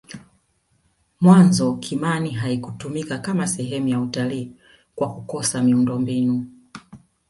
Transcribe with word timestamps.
mwanzo 1.21 1.75
kimani 1.75 2.31
haikutumika 2.31 3.17
Kama 3.17 3.47
sehemu 3.47 3.87
ya 3.87 4.01
utalii 4.01 4.51
kwa 4.95 5.13
kukosa 5.15 5.63
miundombinu 5.63 6.45